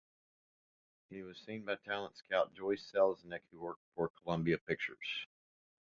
He 1.11 1.21
was 1.21 1.37
seen 1.39 1.63
by 1.63 1.75
talent 1.75 2.17
scout 2.17 2.55
Joyce 2.55 2.91
Selznick, 2.91 3.41
who 3.51 3.59
worked 3.61 3.83
for 3.93 4.09
Columbia 4.23 4.57
Pictures. 4.57 5.27